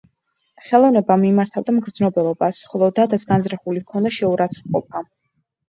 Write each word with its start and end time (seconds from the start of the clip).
ხელოვნება 0.69 1.17
მიმართავდა 1.23 1.75
მგრძნობელობას, 1.75 2.63
ხოლო 2.73 2.89
დადას 3.03 3.29
განზრახული 3.35 3.87
ჰქონდა 3.87 4.17
შეურაცხყოფა. 4.19 5.07